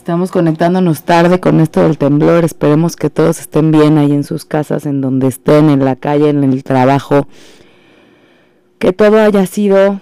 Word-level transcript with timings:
estamos 0.00 0.30
conectándonos 0.30 1.02
tarde 1.02 1.40
con 1.40 1.60
esto 1.60 1.82
del 1.82 1.98
temblor. 1.98 2.42
Esperemos 2.42 2.96
que 2.96 3.10
todos 3.10 3.38
estén 3.38 3.70
bien 3.70 3.98
ahí 3.98 4.12
en 4.12 4.24
sus 4.24 4.46
casas, 4.46 4.86
en 4.86 5.02
donde 5.02 5.26
estén, 5.26 5.68
en 5.68 5.84
la 5.84 5.94
calle, 5.94 6.30
en 6.30 6.42
el 6.42 6.64
trabajo. 6.64 7.28
Que 8.78 8.94
todo 8.94 9.20
haya 9.20 9.44
sido 9.44 10.00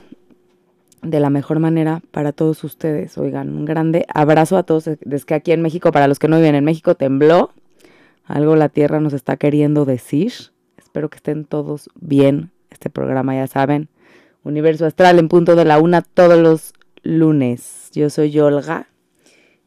de 1.02 1.18
la 1.18 1.30
mejor 1.30 1.58
manera 1.58 2.00
para 2.12 2.30
todos 2.30 2.62
ustedes. 2.62 3.18
Oigan, 3.18 3.48
un 3.48 3.64
grande 3.64 4.06
abrazo 4.14 4.56
a 4.56 4.62
todos. 4.62 4.84
Desde 4.84 5.26
que 5.26 5.34
aquí 5.34 5.50
en 5.50 5.62
México, 5.62 5.90
para 5.90 6.06
los 6.06 6.20
que 6.20 6.28
no 6.28 6.36
viven 6.36 6.54
en 6.54 6.64
México, 6.64 6.94
tembló. 6.94 7.50
Algo 8.24 8.54
la 8.54 8.68
tierra 8.68 9.00
nos 9.00 9.14
está 9.14 9.36
queriendo 9.36 9.84
decir. 9.84 10.32
Espero 10.76 11.08
que 11.08 11.16
estén 11.16 11.44
todos 11.44 11.90
bien. 11.96 12.52
Este 12.70 12.88
programa, 12.88 13.34
ya 13.34 13.48
saben, 13.48 13.88
Universo 14.44 14.86
Astral 14.86 15.18
en 15.18 15.28
punto 15.28 15.56
de 15.56 15.64
la 15.64 15.80
una 15.80 16.02
todos 16.02 16.38
los 16.38 16.72
lunes. 17.02 17.90
Yo 17.92 18.10
soy 18.10 18.30
Yolga 18.30 18.86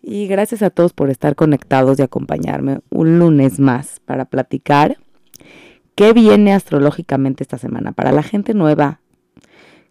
y 0.01 0.27
gracias 0.27 0.61
a 0.61 0.69
todos 0.69 0.93
por 0.93 1.09
estar 1.09 1.35
conectados 1.35 1.99
y 1.99 2.01
acompañarme 2.01 2.79
un 2.89 3.19
lunes 3.19 3.59
más 3.59 3.99
para 4.05 4.25
platicar 4.25 4.97
qué 5.95 6.13
viene 6.13 6.53
astrológicamente 6.53 7.43
esta 7.43 7.57
semana. 7.57 7.91
Para 7.91 8.11
la 8.11 8.23
gente 8.23 8.53
nueva 8.53 8.99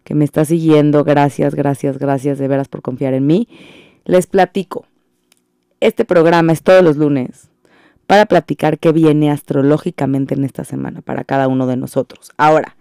que 0.03 0.15
me 0.15 0.25
está 0.25 0.45
siguiendo, 0.45 1.03
gracias, 1.03 1.55
gracias, 1.55 1.97
gracias 1.97 2.39
de 2.39 2.47
veras 2.47 2.67
por 2.67 2.81
confiar 2.81 3.13
en 3.13 3.27
mí. 3.27 3.47
Les 4.03 4.27
platico. 4.27 4.85
Este 5.79 6.05
programa 6.05 6.51
es 6.51 6.61
todos 6.61 6.83
los 6.83 6.97
lunes 6.97 7.49
para 8.07 8.25
platicar 8.25 8.77
qué 8.77 8.91
viene 8.91 9.31
astrológicamente 9.31 10.33
en 10.33 10.43
esta 10.43 10.65
semana 10.65 11.01
para 11.01 11.23
cada 11.23 11.47
uno 11.47 11.65
de 11.67 11.77
nosotros. 11.77 12.31
Ahora, 12.37 12.75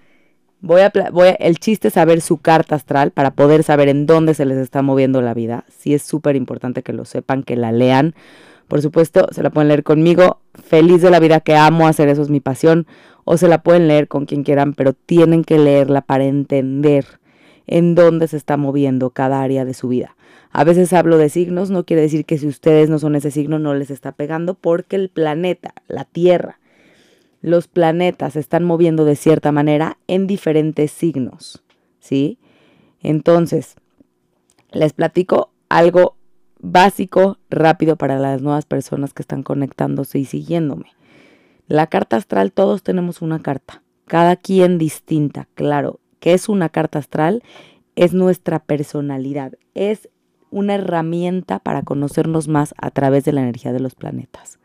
Voy 0.62 0.82
a, 0.82 0.92
el 1.38 1.58
chiste 1.58 1.88
es 1.88 1.94
saber 1.94 2.20
su 2.20 2.36
carta 2.36 2.74
astral 2.74 3.12
para 3.12 3.30
poder 3.30 3.62
saber 3.62 3.88
en 3.88 4.04
dónde 4.04 4.34
se 4.34 4.44
les 4.44 4.58
está 4.58 4.82
moviendo 4.82 5.22
la 5.22 5.32
vida. 5.32 5.64
Sí 5.68 5.94
es 5.94 6.02
súper 6.02 6.36
importante 6.36 6.82
que 6.82 6.92
lo 6.92 7.06
sepan, 7.06 7.42
que 7.42 7.56
la 7.56 7.72
lean. 7.72 8.14
Por 8.68 8.82
supuesto, 8.82 9.26
se 9.32 9.42
la 9.42 9.50
pueden 9.50 9.68
leer 9.68 9.82
conmigo. 9.82 10.38
Feliz 10.54 11.00
de 11.02 11.10
la 11.10 11.18
vida 11.18 11.40
que 11.40 11.56
amo 11.56 11.88
hacer, 11.88 12.08
eso 12.08 12.22
es 12.22 12.28
mi 12.28 12.40
pasión. 12.40 12.86
O 13.24 13.36
se 13.36 13.48
la 13.48 13.62
pueden 13.62 13.88
leer 13.88 14.06
con 14.06 14.26
quien 14.26 14.44
quieran, 14.44 14.74
pero 14.74 14.92
tienen 14.92 15.44
que 15.44 15.58
leerla 15.58 16.02
para 16.02 16.24
entender 16.24 17.06
en 17.66 17.94
dónde 17.94 18.28
se 18.28 18.36
está 18.36 18.56
moviendo 18.56 19.10
cada 19.10 19.42
área 19.42 19.64
de 19.64 19.74
su 19.74 19.88
vida. 19.88 20.14
A 20.52 20.62
veces 20.62 20.92
hablo 20.92 21.16
de 21.16 21.30
signos, 21.30 21.70
no 21.70 21.84
quiere 21.84 22.02
decir 22.02 22.24
que 22.24 22.38
si 22.38 22.46
ustedes 22.46 22.90
no 22.90 22.98
son 22.98 23.16
ese 23.16 23.30
signo 23.30 23.58
no 23.58 23.74
les 23.74 23.90
está 23.90 24.12
pegando, 24.12 24.54
porque 24.54 24.96
el 24.96 25.08
planeta, 25.08 25.74
la 25.88 26.04
Tierra, 26.04 26.59
los 27.40 27.68
planetas 27.68 28.34
se 28.34 28.40
están 28.40 28.64
moviendo 28.64 29.04
de 29.04 29.16
cierta 29.16 29.52
manera 29.52 29.98
en 30.06 30.26
diferentes 30.26 30.90
signos, 30.90 31.62
¿sí? 31.98 32.38
Entonces, 33.02 33.76
les 34.72 34.92
platico 34.92 35.50
algo 35.68 36.16
básico, 36.60 37.38
rápido 37.48 37.96
para 37.96 38.18
las 38.18 38.42
nuevas 38.42 38.66
personas 38.66 39.14
que 39.14 39.22
están 39.22 39.42
conectándose 39.42 40.18
y 40.18 40.24
siguiéndome. 40.24 40.92
La 41.66 41.86
carta 41.86 42.16
astral, 42.16 42.52
todos 42.52 42.82
tenemos 42.82 43.22
una 43.22 43.40
carta, 43.40 43.82
cada 44.06 44.36
quien 44.36 44.76
distinta, 44.78 45.48
claro. 45.54 46.00
¿Qué 46.18 46.34
es 46.34 46.50
una 46.50 46.68
carta 46.68 46.98
astral? 46.98 47.42
Es 47.96 48.12
nuestra 48.12 48.58
personalidad, 48.58 49.54
es 49.74 50.10
una 50.50 50.74
herramienta 50.74 51.60
para 51.60 51.82
conocernos 51.82 52.48
más 52.48 52.74
a 52.76 52.90
través 52.90 53.24
de 53.24 53.32
la 53.32 53.40
energía 53.40 53.72
de 53.72 53.80
los 53.80 53.94
planetas, 53.94 54.58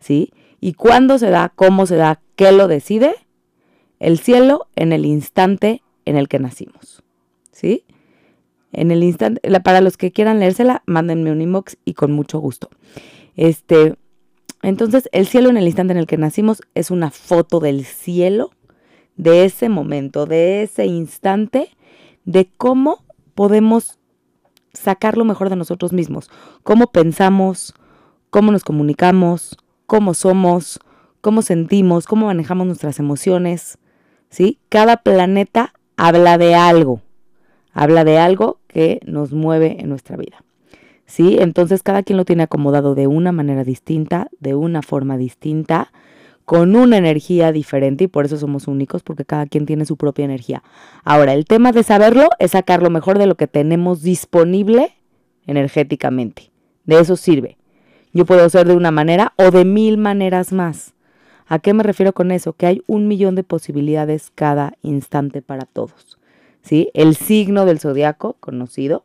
¿sí? 0.00 0.32
¿Y 0.60 0.74
cuándo 0.74 1.18
se 1.18 1.30
da? 1.30 1.52
¿Cómo 1.54 1.86
se 1.86 1.96
da? 1.96 2.20
¿Qué 2.36 2.52
lo 2.52 2.68
decide? 2.68 3.14
El 3.98 4.18
cielo 4.18 4.68
en 4.76 4.92
el 4.92 5.06
instante 5.06 5.82
en 6.04 6.16
el 6.16 6.28
que 6.28 6.38
nacimos. 6.38 7.02
¿Sí? 7.52 7.84
En 8.72 8.90
el 8.90 9.02
instante, 9.02 9.40
para 9.60 9.80
los 9.80 9.96
que 9.96 10.12
quieran 10.12 10.40
leérsela, 10.40 10.82
mándenme 10.86 11.32
un 11.32 11.40
inbox 11.40 11.78
y 11.84 11.94
con 11.94 12.12
mucho 12.12 12.38
gusto. 12.38 12.70
Este, 13.36 13.96
entonces, 14.62 15.08
el 15.12 15.26
cielo 15.26 15.50
en 15.50 15.56
el 15.56 15.66
instante 15.66 15.92
en 15.92 15.98
el 15.98 16.06
que 16.06 16.18
nacimos 16.18 16.62
es 16.74 16.90
una 16.90 17.10
foto 17.10 17.60
del 17.60 17.84
cielo, 17.84 18.50
de 19.16 19.44
ese 19.44 19.68
momento, 19.68 20.26
de 20.26 20.62
ese 20.62 20.86
instante, 20.86 21.70
de 22.24 22.50
cómo 22.56 23.04
podemos 23.34 23.98
sacar 24.72 25.16
lo 25.16 25.24
mejor 25.24 25.50
de 25.50 25.56
nosotros 25.56 25.92
mismos, 25.92 26.30
cómo 26.62 26.92
pensamos, 26.92 27.74
cómo 28.30 28.52
nos 28.52 28.64
comunicamos, 28.64 29.56
cómo 29.88 30.12
somos, 30.12 30.80
cómo 31.22 31.40
sentimos, 31.40 32.06
cómo 32.06 32.26
manejamos 32.26 32.66
nuestras 32.66 32.98
emociones, 32.98 33.78
¿sí? 34.28 34.58
Cada 34.68 34.98
planeta 34.98 35.72
habla 35.96 36.36
de 36.36 36.54
algo, 36.54 37.00
habla 37.72 38.04
de 38.04 38.18
algo 38.18 38.60
que 38.68 39.00
nos 39.06 39.32
mueve 39.32 39.78
en 39.80 39.88
nuestra 39.88 40.18
vida, 40.18 40.44
¿sí? 41.06 41.38
Entonces 41.40 41.82
cada 41.82 42.02
quien 42.02 42.18
lo 42.18 42.26
tiene 42.26 42.42
acomodado 42.42 42.94
de 42.94 43.06
una 43.06 43.32
manera 43.32 43.64
distinta, 43.64 44.28
de 44.40 44.54
una 44.54 44.82
forma 44.82 45.16
distinta, 45.16 45.90
con 46.44 46.76
una 46.76 46.98
energía 46.98 47.50
diferente 47.50 48.04
y 48.04 48.08
por 48.08 48.26
eso 48.26 48.36
somos 48.36 48.68
únicos, 48.68 49.02
porque 49.02 49.24
cada 49.24 49.46
quien 49.46 49.64
tiene 49.64 49.86
su 49.86 49.96
propia 49.96 50.26
energía. 50.26 50.62
Ahora, 51.02 51.32
el 51.32 51.46
tema 51.46 51.72
de 51.72 51.82
saberlo 51.82 52.28
es 52.38 52.50
sacar 52.50 52.82
lo 52.82 52.90
mejor 52.90 53.18
de 53.18 53.26
lo 53.26 53.36
que 53.36 53.46
tenemos 53.46 54.02
disponible 54.02 54.94
energéticamente. 55.46 56.50
De 56.84 57.00
eso 57.00 57.16
sirve. 57.16 57.58
Yo 58.12 58.24
puedo 58.24 58.48
ser 58.48 58.66
de 58.66 58.74
una 58.74 58.90
manera 58.90 59.32
o 59.36 59.50
de 59.50 59.64
mil 59.64 59.98
maneras 59.98 60.52
más. 60.52 60.94
¿A 61.46 61.58
qué 61.58 61.72
me 61.72 61.82
refiero 61.82 62.12
con 62.12 62.30
eso? 62.30 62.52
Que 62.52 62.66
hay 62.66 62.82
un 62.86 63.08
millón 63.08 63.34
de 63.34 63.42
posibilidades 63.42 64.30
cada 64.34 64.74
instante 64.82 65.40
para 65.40 65.64
todos. 65.64 66.18
¿sí? 66.62 66.90
El 66.92 67.16
signo 67.16 67.64
del 67.64 67.80
zodiaco 67.80 68.36
conocido 68.40 69.02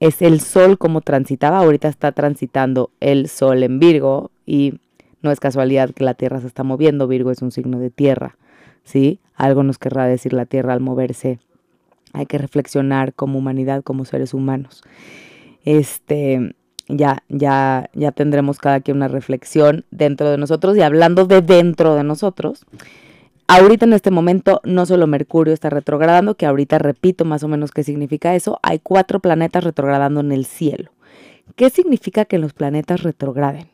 es 0.00 0.22
el 0.22 0.40
sol 0.40 0.78
como 0.78 1.00
transitaba. 1.00 1.58
Ahorita 1.58 1.88
está 1.88 2.12
transitando 2.12 2.90
el 3.00 3.28
sol 3.28 3.62
en 3.64 3.80
Virgo 3.80 4.30
y 4.46 4.78
no 5.20 5.32
es 5.32 5.40
casualidad 5.40 5.90
que 5.90 6.04
la 6.04 6.14
Tierra 6.14 6.40
se 6.40 6.46
está 6.46 6.62
moviendo. 6.62 7.08
Virgo 7.08 7.32
es 7.32 7.42
un 7.42 7.50
signo 7.50 7.80
de 7.80 7.90
tierra. 7.90 8.36
¿sí? 8.84 9.18
Algo 9.34 9.64
nos 9.64 9.78
querrá 9.78 10.06
decir 10.06 10.32
la 10.32 10.46
Tierra 10.46 10.74
al 10.74 10.80
moverse. 10.80 11.40
Hay 12.12 12.26
que 12.26 12.38
reflexionar 12.38 13.12
como 13.14 13.38
humanidad, 13.38 13.82
como 13.82 14.04
seres 14.04 14.32
humanos. 14.32 14.82
Este, 15.64 16.54
ya, 16.88 17.22
ya, 17.28 17.90
ya 17.92 18.12
tendremos 18.12 18.58
cada 18.58 18.80
quien 18.80 18.96
una 18.96 19.08
reflexión 19.08 19.84
dentro 19.90 20.30
de 20.30 20.38
nosotros 20.38 20.76
y 20.76 20.82
hablando 20.82 21.26
de 21.26 21.42
dentro 21.42 21.94
de 21.94 22.04
nosotros. 22.04 22.64
Ahorita 23.46 23.86
en 23.86 23.94
este 23.94 24.10
momento 24.10 24.60
no 24.64 24.84
solo 24.84 25.06
Mercurio 25.06 25.54
está 25.54 25.70
retrogradando, 25.70 26.34
que 26.34 26.46
ahorita 26.46 26.78
repito 26.78 27.24
más 27.24 27.42
o 27.42 27.48
menos 27.48 27.70
qué 27.70 27.82
significa 27.82 28.34
eso, 28.34 28.58
hay 28.62 28.78
cuatro 28.78 29.20
planetas 29.20 29.64
retrogradando 29.64 30.20
en 30.20 30.32
el 30.32 30.44
cielo. 30.44 30.90
¿Qué 31.56 31.70
significa 31.70 32.24
que 32.24 32.38
los 32.38 32.52
planetas 32.52 33.02
retrograden? 33.02 33.68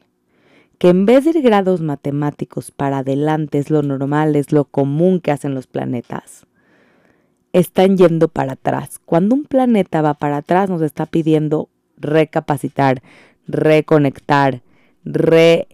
Que 0.78 0.88
en 0.90 1.06
vez 1.06 1.24
de 1.24 1.30
ir 1.30 1.42
grados 1.42 1.80
matemáticos 1.80 2.70
para 2.70 2.98
adelante 2.98 3.58
es 3.58 3.70
lo 3.70 3.82
normal, 3.82 4.36
es 4.36 4.52
lo 4.52 4.64
común 4.64 5.20
que 5.20 5.32
hacen 5.32 5.54
los 5.54 5.66
planetas, 5.66 6.46
están 7.52 7.96
yendo 7.96 8.28
para 8.28 8.52
atrás. 8.52 9.00
Cuando 9.04 9.34
un 9.34 9.44
planeta 9.44 10.02
va 10.02 10.14
para 10.14 10.38
atrás 10.38 10.70
nos 10.70 10.82
está 10.82 11.06
pidiendo 11.06 11.68
recapacitar, 11.96 13.02
reconectar, 13.46 14.62
re, 15.04 15.68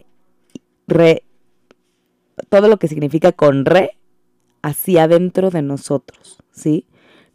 re, 0.87 1.25
todo 2.49 2.69
lo 2.69 2.79
que 2.79 2.89
significa 2.89 3.33
con 3.33 3.65
re 3.65 3.97
hacia 4.63 5.05
adentro 5.05 5.51
de 5.51 5.63
nosotros, 5.63 6.39
¿sí? 6.51 6.87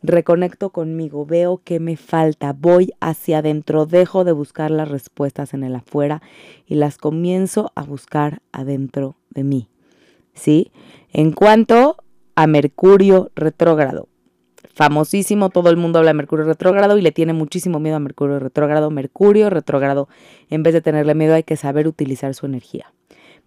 Reconecto 0.03 0.69
conmigo, 0.69 1.25
veo 1.25 1.61
que 1.63 1.79
me 1.79 1.97
falta, 1.97 2.53
voy 2.53 2.91
hacia 2.99 3.39
adentro, 3.39 3.87
dejo 3.87 4.23
de 4.23 4.33
buscar 4.33 4.69
las 4.69 4.87
respuestas 4.87 5.53
en 5.53 5.63
el 5.63 5.75
afuera 5.75 6.21
y 6.67 6.75
las 6.75 6.97
comienzo 6.97 7.71
a 7.75 7.83
buscar 7.83 8.41
adentro 8.51 9.15
de 9.31 9.43
mí, 9.43 9.69
¿sí? 10.33 10.71
En 11.11 11.31
cuanto 11.31 11.97
a 12.35 12.45
Mercurio 12.45 13.31
retrógrado, 13.35 14.07
famosísimo, 14.75 15.49
todo 15.49 15.69
el 15.69 15.77
mundo 15.77 15.99
habla 15.99 16.09
de 16.09 16.15
Mercurio 16.15 16.45
retrógrado 16.45 16.97
y 16.97 17.01
le 17.01 17.11
tiene 17.11 17.33
muchísimo 17.33 17.79
miedo 17.79 17.95
a 17.95 17.99
Mercurio 17.99 18.39
retrógrado. 18.39 18.91
Mercurio 18.91 19.49
retrógrado, 19.49 20.09
en 20.49 20.63
vez 20.63 20.73
de 20.73 20.81
tenerle 20.81 21.15
miedo 21.15 21.33
hay 21.33 21.43
que 21.43 21.55
saber 21.55 21.87
utilizar 21.87 22.33
su 22.35 22.45
energía. 22.45 22.93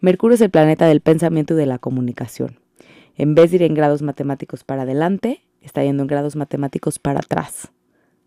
Mercurio 0.00 0.36
es 0.36 0.40
el 0.40 0.50
planeta 0.50 0.86
del 0.86 1.00
pensamiento 1.00 1.54
y 1.54 1.58
de 1.58 1.66
la 1.66 1.78
comunicación. 1.78 2.58
En 3.16 3.34
vez 3.34 3.50
de 3.50 3.56
ir 3.56 3.62
en 3.64 3.74
grados 3.74 4.00
matemáticos 4.00 4.64
para 4.64 4.82
adelante, 4.82 5.42
está 5.60 5.84
yendo 5.84 6.02
en 6.02 6.06
grados 6.06 6.34
matemáticos 6.34 6.98
para 6.98 7.18
atrás. 7.18 7.72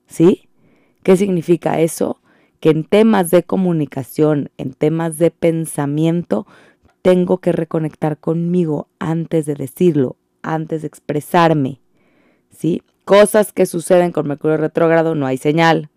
¿Sí? 0.05 0.49
¿Qué 1.01 1.17
significa 1.17 1.79
eso? 1.79 2.21
Que 2.59 2.69
en 2.69 2.83
temas 2.83 3.31
de 3.31 3.43
comunicación, 3.43 4.51
en 4.57 4.73
temas 4.73 5.17
de 5.17 5.31
pensamiento, 5.31 6.45
tengo 7.01 7.39
que 7.39 7.51
reconectar 7.51 8.19
conmigo 8.19 8.89
antes 8.99 9.45
de 9.45 9.55
decirlo, 9.55 10.17
antes 10.43 10.81
de 10.81 10.87
expresarme. 10.87 11.81
¿Sí? 12.51 12.83
Cosas 13.05 13.51
que 13.51 13.65
suceden 13.65 14.11
con 14.11 14.27
Mercurio 14.27 14.57
retrógrado, 14.57 15.15
no 15.15 15.25
hay 15.25 15.37
señal. 15.37 15.89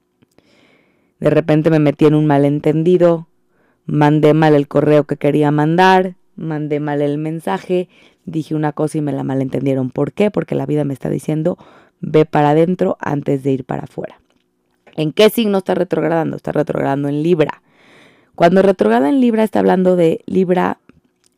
De 1.20 1.30
repente 1.30 1.70
me 1.70 1.78
metí 1.78 2.06
en 2.06 2.14
un 2.14 2.26
malentendido, 2.26 3.28
mandé 3.86 4.34
mal 4.34 4.54
el 4.54 4.68
correo 4.68 5.04
que 5.04 5.16
quería 5.16 5.50
mandar, 5.50 6.16
mandé 6.36 6.80
mal 6.80 7.02
el 7.02 7.18
mensaje, 7.18 7.88
dije 8.24 8.54
una 8.54 8.72
cosa 8.72 8.98
y 8.98 9.00
me 9.00 9.12
la 9.12 9.24
malentendieron. 9.24 9.90
¿Por 9.90 10.12
qué? 10.12 10.30
Porque 10.30 10.54
la 10.54 10.66
vida 10.66 10.84
me 10.84 10.94
está 10.94 11.08
diciendo, 11.08 11.58
ve 12.00 12.24
para 12.24 12.50
adentro 12.50 12.96
antes 13.00 13.42
de 13.42 13.52
ir 13.52 13.64
para 13.64 13.84
afuera. 13.84 14.20
¿En 14.96 15.12
qué 15.12 15.30
signo 15.30 15.58
está 15.58 15.74
retrogradando? 15.74 16.36
Está 16.36 16.52
retrogradando 16.52 17.08
en 17.08 17.22
Libra. 17.22 17.62
Cuando 18.34 18.62
retrograda 18.62 19.08
en 19.08 19.20
Libra 19.20 19.44
está 19.44 19.60
hablando 19.60 19.96
de 19.96 20.22
Libra 20.26 20.78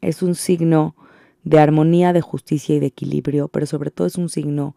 es 0.00 0.22
un 0.22 0.34
signo 0.34 0.94
de 1.44 1.58
armonía, 1.58 2.12
de 2.12 2.20
justicia 2.20 2.74
y 2.74 2.80
de 2.80 2.86
equilibrio, 2.86 3.48
pero 3.48 3.66
sobre 3.66 3.90
todo 3.90 4.06
es 4.06 4.16
un 4.16 4.28
signo 4.28 4.74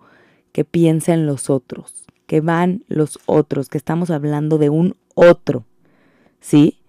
que 0.51 0.65
piensa 0.65 1.13
en 1.13 1.25
los 1.25 1.49
otros, 1.49 2.05
que 2.27 2.41
van 2.41 2.83
los 2.87 3.19
otros, 3.25 3.69
que 3.69 3.77
estamos 3.77 4.09
hablando 4.09 4.57
de 4.57 4.69
un 4.69 4.95
otro, 5.15 5.65
¿sí? 6.39 6.79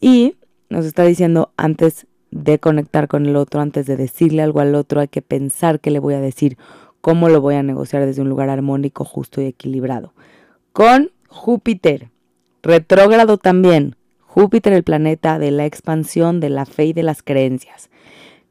Y 0.00 0.36
nos 0.68 0.84
está 0.84 1.04
diciendo 1.04 1.52
antes 1.56 2.06
de 2.30 2.58
conectar 2.58 3.08
con 3.08 3.26
el 3.26 3.36
otro, 3.36 3.60
antes 3.60 3.86
de 3.86 3.96
decirle 3.96 4.42
algo 4.42 4.60
al 4.60 4.74
otro, 4.74 5.00
hay 5.00 5.08
que 5.08 5.22
pensar 5.22 5.80
qué 5.80 5.90
le 5.90 5.98
voy 5.98 6.14
a 6.14 6.20
decir, 6.20 6.56
cómo 7.00 7.28
lo 7.28 7.40
voy 7.40 7.54
a 7.54 7.62
negociar 7.62 8.06
desde 8.06 8.22
un 8.22 8.28
lugar 8.28 8.50
armónico, 8.50 9.04
justo 9.04 9.40
y 9.40 9.46
equilibrado. 9.46 10.12
Con 10.72 11.10
Júpiter, 11.28 12.10
retrógrado 12.62 13.38
también. 13.38 13.96
Júpiter, 14.20 14.72
el 14.72 14.84
planeta 14.84 15.38
de 15.38 15.50
la 15.50 15.66
expansión, 15.66 16.40
de 16.40 16.50
la 16.50 16.66
fe 16.66 16.86
y 16.86 16.92
de 16.92 17.02
las 17.02 17.22
creencias. 17.22 17.90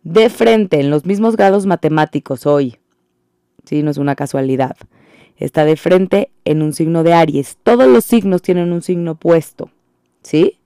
De 0.03 0.29
frente, 0.29 0.79
en 0.79 0.89
los 0.89 1.05
mismos 1.05 1.35
grados 1.35 1.65
matemáticos 1.65 2.45
hoy. 2.45 2.77
Sí, 3.69 3.83
no 3.83 3.91
es 3.91 3.99
una 3.99 4.15
casualidad. 4.15 4.75
Está 5.37 5.63
de 5.63 5.75
frente 5.75 6.31
en 6.43 6.63
un 6.63 6.73
signo 6.73 7.03
de 7.03 7.13
Aries. 7.13 7.55
Todos 7.61 7.87
los 7.87 8.03
signos 8.03 8.41
tienen 8.41 8.71
un 8.71 8.81
signo 8.81 9.11
opuesto. 9.11 9.69
¿Sí? 10.23 10.57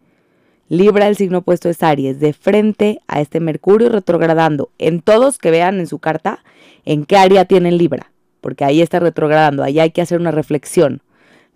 Libra, 0.69 1.09
el 1.09 1.17
signo 1.17 1.39
opuesto 1.39 1.67
es 1.67 1.83
Aries, 1.83 2.21
de 2.21 2.31
frente 2.31 3.01
a 3.07 3.19
este 3.19 3.41
Mercurio 3.41 3.89
retrogradando. 3.89 4.69
En 4.77 5.01
todos 5.01 5.37
que 5.37 5.51
vean 5.51 5.81
en 5.81 5.87
su 5.87 5.99
carta 5.99 6.45
en 6.85 7.03
qué 7.03 7.17
área 7.17 7.43
tienen 7.43 7.77
Libra, 7.77 8.13
porque 8.39 8.63
ahí 8.63 8.81
está 8.81 8.99
retrogradando, 8.99 9.63
ahí 9.63 9.81
hay 9.81 9.91
que 9.91 10.01
hacer 10.01 10.21
una 10.21 10.31
reflexión. 10.31 11.01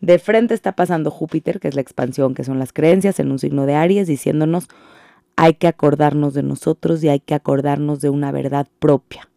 De 0.01 0.19
frente 0.19 0.53
está 0.53 0.73
pasando 0.73 1.11
Júpiter, 1.11 1.61
que 1.61 1.69
es 1.69 1.75
la 1.75 1.81
expansión, 1.81 2.33
que 2.33 2.43
son 2.43 2.59
las 2.59 2.73
creencias, 2.73 3.21
en 3.21 3.31
un 3.31 3.39
signo 3.39 3.65
de 3.65 3.75
Aries, 3.75 4.07
diciéndonos 4.07 4.67
hay 5.37 5.53
que 5.53 5.67
acordarnos 5.67 6.33
de 6.33 6.43
nosotros 6.43 7.01
y 7.05 7.07
hay 7.07 7.21
que 7.21 7.35
acordarnos 7.35 8.01
de 8.01 8.09
una 8.09 8.33
verdad 8.33 8.67
propia 8.79 9.29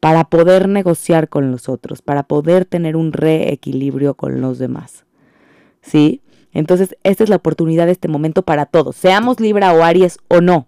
para 0.00 0.24
poder 0.24 0.68
negociar 0.68 1.28
con 1.28 1.50
los 1.50 1.68
otros, 1.68 2.02
para 2.02 2.22
poder 2.22 2.64
tener 2.64 2.96
un 2.96 3.12
reequilibrio 3.12 4.14
con 4.14 4.40
los 4.40 4.58
demás. 4.58 5.04
¿Sí? 5.80 6.22
Entonces, 6.52 6.96
esta 7.02 7.24
es 7.24 7.30
la 7.30 7.36
oportunidad 7.36 7.86
de 7.86 7.92
este 7.92 8.08
momento 8.08 8.42
para 8.42 8.66
todos, 8.66 8.96
seamos 8.96 9.40
Libra 9.40 9.72
o 9.72 9.82
Aries 9.82 10.18
o 10.28 10.40
no. 10.40 10.66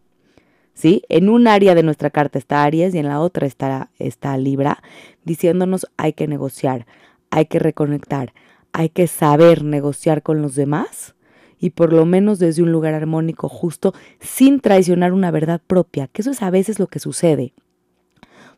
¿Sí? 0.72 1.02
En 1.08 1.28
un 1.28 1.46
área 1.46 1.74
de 1.74 1.82
nuestra 1.82 2.10
carta 2.10 2.38
está 2.38 2.64
Aries 2.64 2.94
y 2.94 2.98
en 2.98 3.08
la 3.08 3.20
otra 3.20 3.46
está, 3.46 3.90
está 3.98 4.36
Libra, 4.38 4.82
diciéndonos 5.24 5.86
hay 5.96 6.12
que 6.14 6.26
negociar, 6.26 6.86
hay 7.30 7.46
que 7.46 7.58
reconectar, 7.58 8.32
hay 8.72 8.88
que 8.88 9.06
saber 9.06 9.62
negociar 9.62 10.22
con 10.22 10.40
los 10.42 10.54
demás 10.54 11.14
y 11.58 11.70
por 11.70 11.92
lo 11.92 12.06
menos 12.06 12.38
desde 12.38 12.62
un 12.62 12.72
lugar 12.72 12.94
armónico 12.94 13.48
justo, 13.48 13.92
sin 14.18 14.60
traicionar 14.60 15.12
una 15.12 15.30
verdad 15.30 15.60
propia, 15.64 16.08
que 16.08 16.22
eso 16.22 16.30
es 16.30 16.42
a 16.42 16.50
veces 16.50 16.78
lo 16.78 16.86
que 16.86 16.98
sucede. 16.98 17.52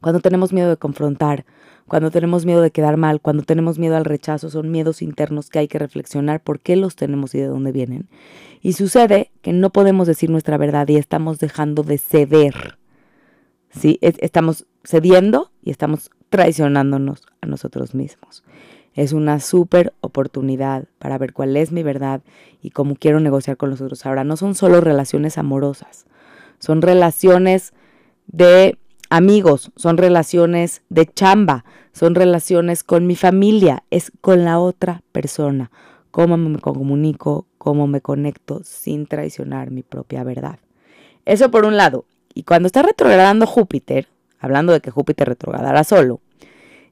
Cuando 0.02 0.20
tenemos 0.20 0.52
miedo 0.52 0.68
de 0.68 0.76
confrontar, 0.76 1.46
cuando 1.86 2.10
tenemos 2.10 2.44
miedo 2.44 2.60
de 2.60 2.72
quedar 2.72 2.96
mal, 2.96 3.20
cuando 3.20 3.44
tenemos 3.44 3.78
miedo 3.78 3.96
al 3.96 4.04
rechazo, 4.04 4.50
son 4.50 4.70
miedos 4.70 5.00
internos 5.00 5.48
que 5.48 5.60
hay 5.60 5.68
que 5.68 5.78
reflexionar 5.78 6.42
por 6.42 6.60
qué 6.60 6.76
los 6.76 6.96
tenemos 6.96 7.34
y 7.34 7.38
de 7.38 7.46
dónde 7.46 7.70
vienen. 7.70 8.08
Y 8.60 8.72
sucede 8.72 9.30
que 9.42 9.52
no 9.52 9.70
podemos 9.70 10.06
decir 10.06 10.28
nuestra 10.28 10.56
verdad 10.58 10.88
y 10.88 10.96
estamos 10.96 11.38
dejando 11.38 11.84
de 11.84 11.98
ceder. 11.98 12.78
¿Sí? 13.70 13.98
Estamos 14.00 14.66
cediendo 14.84 15.52
y 15.62 15.70
estamos 15.70 16.10
traicionándonos 16.30 17.22
a 17.40 17.46
nosotros 17.46 17.94
mismos. 17.94 18.42
Es 18.94 19.12
una 19.12 19.38
súper 19.38 19.94
oportunidad 20.00 20.86
para 20.98 21.16
ver 21.16 21.32
cuál 21.32 21.56
es 21.56 21.72
mi 21.72 21.82
verdad 21.82 22.22
y 22.60 22.70
cómo 22.70 22.96
quiero 22.96 23.20
negociar 23.20 23.56
con 23.56 23.70
los 23.70 23.80
otros. 23.80 24.04
Ahora, 24.04 24.24
no 24.24 24.36
son 24.36 24.54
solo 24.54 24.80
relaciones 24.80 25.38
amorosas, 25.38 26.06
son 26.58 26.82
relaciones 26.82 27.72
de 28.26 28.78
amigos, 29.12 29.70
son 29.76 29.96
relaciones 29.96 30.82
de 30.88 31.06
chamba, 31.06 31.64
son 31.92 32.14
relaciones 32.14 32.84
con 32.84 33.06
mi 33.06 33.16
familia, 33.16 33.84
es 33.90 34.12
con 34.20 34.44
la 34.44 34.58
otra 34.58 35.02
persona. 35.12 35.70
Cómo 36.10 36.36
me 36.36 36.58
comunico, 36.58 37.46
cómo 37.58 37.86
me 37.86 38.00
conecto 38.00 38.60
sin 38.64 39.06
traicionar 39.06 39.70
mi 39.70 39.82
propia 39.82 40.24
verdad. 40.24 40.58
Eso 41.24 41.50
por 41.50 41.64
un 41.64 41.76
lado. 41.76 42.04
Y 42.34 42.42
cuando 42.42 42.66
está 42.66 42.82
retrogradando 42.82 43.46
Júpiter, 43.46 44.08
hablando 44.40 44.72
de 44.72 44.80
que 44.80 44.90
Júpiter 44.90 45.28
retrogradará 45.28 45.84
solo, 45.84 46.20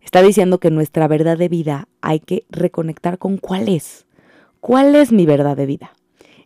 Está 0.03 0.23
diciendo 0.23 0.59
que 0.59 0.71
nuestra 0.71 1.09
verdad 1.09 1.37
de 1.37 1.49
vida 1.49 1.89
hay 2.01 2.21
que 2.21 2.45
reconectar 2.51 3.19
con 3.19 3.37
cuál 3.37 3.69
es. 3.69 4.07
¿Cuál 4.61 4.95
es 4.95 5.13
mi 5.13 5.27
verdad 5.27 5.57
de 5.57 5.67
vida? 5.67 5.93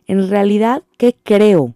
En 0.07 0.29
realidad, 0.29 0.83
¿qué 0.97 1.15
creo? 1.23 1.73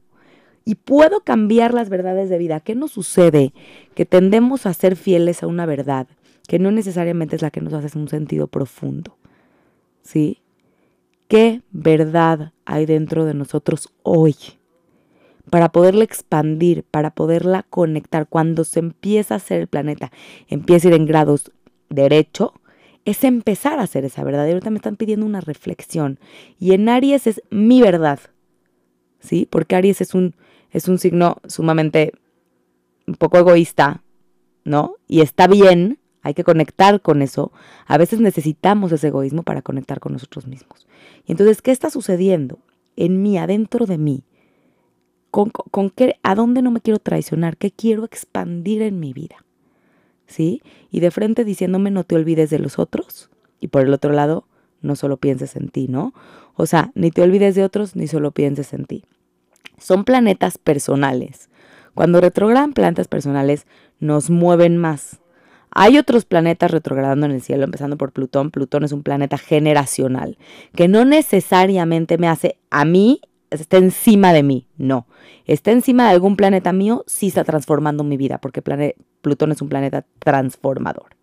Y 0.70 0.76
puedo 0.76 1.22
cambiar 1.22 1.74
las 1.74 1.90
verdades 1.90 2.30
de 2.30 2.38
vida. 2.38 2.60
¿Qué 2.60 2.76
nos 2.76 2.92
sucede? 2.92 3.56
Que 3.96 4.06
tendemos 4.06 4.68
a 4.68 4.74
ser 4.76 4.96
fieles 4.96 5.42
a 5.42 5.48
una 5.48 5.66
verdad 5.66 6.08
que 6.48 6.60
no 6.60 6.70
necesariamente 6.70 7.36
es 7.36 7.42
la 7.42 7.50
que 7.50 7.60
nos 7.60 7.74
hace 7.74 7.98
un 7.98 8.08
sentido 8.08 8.46
profundo. 8.46 9.18
¿Sí? 10.04 10.44
¿Qué 11.28 11.64
verdad 11.72 12.54
hay 12.66 12.86
dentro 12.86 13.26
de 13.26 13.34
nosotros 13.34 13.90
hoy? 14.04 14.36
Para 15.50 15.72
poderla 15.72 16.04
expandir, 16.04 16.84
para 16.84 17.16
poderla 17.16 17.64
conectar, 17.64 18.28
cuando 18.28 18.64
se 18.64 18.78
empieza 18.78 19.34
a 19.34 19.38
hacer 19.38 19.62
el 19.62 19.68
planeta, 19.68 20.12
empieza 20.50 20.88
a 20.88 20.92
ir 20.92 20.98
en 20.98 21.08
grados 21.08 21.52
derecho 21.90 22.54
es 23.06 23.24
empezar 23.24 23.80
a 23.80 23.84
hacer 23.84 24.06
esa 24.06 24.24
verdad. 24.24 24.46
Y 24.46 24.52
ahorita 24.52 24.70
me 24.70 24.78
están 24.78 24.98
pidiendo 24.98 25.26
una 25.26 25.42
reflexión. 25.42 26.20
Y 26.60 26.74
en 26.74 26.90
Aries 26.90 27.26
es 27.26 27.42
mi 27.50 27.82
verdad. 27.82 28.20
¿Sí? 29.20 29.48
Porque 29.50 29.76
Aries 29.76 30.02
es 30.02 30.14
un, 30.14 30.36
es 30.72 30.88
un 30.88 30.98
signo 30.98 31.38
sumamente 31.48 32.14
un 33.08 33.16
poco 33.16 33.38
egoísta, 33.38 34.04
¿no? 34.64 34.96
Y 35.08 35.22
está 35.22 35.48
bien, 35.48 36.00
hay 36.22 36.34
que 36.34 36.44
conectar 36.44 37.02
con 37.02 37.22
eso. 37.22 37.52
A 37.86 37.98
veces 37.98 38.20
necesitamos 38.20 38.92
ese 38.92 39.08
egoísmo 39.08 39.44
para 39.44 39.62
conectar 39.62 40.00
con 40.00 40.14
nosotros 40.14 40.48
mismos. 40.48 40.88
Y 41.26 41.32
entonces, 41.32 41.62
¿qué 41.62 41.72
está 41.72 41.90
sucediendo 41.90 42.60
en 42.96 43.22
mí, 43.22 43.38
adentro 43.38 43.86
de 43.86 43.98
mí? 43.98 44.24
¿Con, 45.32 45.50
con 45.50 45.90
qué, 45.90 46.16
¿A 46.24 46.36
dónde 46.36 46.62
no 46.62 46.72
me 46.72 46.82
quiero 46.82 47.00
traicionar? 47.00 47.58
¿Qué 47.58 47.72
quiero 47.72 48.04
expandir 48.04 48.82
en 48.82 49.00
mi 49.00 49.14
vida? 49.14 49.38
¿sí? 50.30 50.62
Y 50.92 51.02
de 51.02 51.12
frente 51.12 51.44
diciéndome 51.44 51.92
no 51.92 52.06
te 52.06 52.16
olvides 52.16 52.50
de 52.50 52.60
los 52.60 52.80
otros 52.80 53.30
y 53.60 53.68
por 53.68 53.82
el 53.84 53.94
otro 53.94 54.14
lado 54.14 54.46
no 54.82 54.96
solo 54.96 55.18
pienses 55.18 55.58
en 55.58 55.68
ti, 55.70 55.88
¿no? 55.90 56.14
O 56.56 56.66
sea, 56.66 56.92
ni 56.96 57.12
te 57.12 57.22
olvides 57.22 57.56
de 57.56 57.64
otros 57.64 57.96
ni 57.96 58.08
solo 58.08 58.32
pienses 58.32 58.72
en 58.74 58.86
ti. 58.86 59.04
Son 59.78 60.04
planetas 60.04 60.58
personales. 60.58 61.50
Cuando 61.94 62.22
retrogradan 62.22 62.74
planetas 62.74 63.08
personales 63.08 63.66
nos 64.00 64.30
mueven 64.30 64.78
más. 64.78 65.20
Hay 65.72 65.98
otros 65.98 66.26
planetas 66.26 66.72
retrogradando 66.72 67.26
en 67.26 67.34
el 67.34 67.42
cielo, 67.42 67.64
empezando 67.64 67.98
por 67.98 68.12
Plutón. 68.12 68.52
Plutón 68.52 68.84
es 68.84 68.92
un 68.92 69.04
planeta 69.04 69.38
generacional, 69.38 70.38
que 70.76 70.88
no 70.88 71.06
necesariamente 71.06 72.18
me 72.18 72.28
hace 72.28 72.58
a 72.72 72.86
mí 72.86 73.22
está 73.52 73.78
encima 73.78 74.34
de 74.34 74.44
mí, 74.44 74.68
no. 74.78 75.08
Está 75.46 75.72
encima 75.72 76.06
de 76.06 76.12
algún 76.12 76.36
planeta 76.36 76.74
mío, 76.74 77.04
sí 77.08 77.28
está 77.28 77.44
transformando 77.44 78.04
mi 78.04 78.18
vida, 78.18 78.38
porque 78.40 78.62
Plutón 79.22 79.52
es 79.52 79.62
un 79.62 79.70
planeta 79.70 80.06
transformador. 80.20 81.16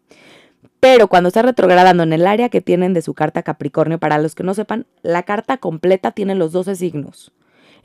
Pero 0.80 1.08
cuando 1.08 1.28
está 1.28 1.42
retrogradando 1.42 2.02
en 2.02 2.12
el 2.12 2.26
área 2.26 2.48
que 2.48 2.60
tienen 2.60 2.92
de 2.92 3.02
su 3.02 3.14
carta 3.14 3.42
Capricornio, 3.42 3.98
para 3.98 4.18
los 4.18 4.34
que 4.34 4.42
no 4.42 4.54
sepan, 4.54 4.86
la 5.02 5.22
carta 5.22 5.56
completa 5.56 6.12
tiene 6.12 6.34
los 6.34 6.52
12 6.52 6.76
signos. 6.76 7.32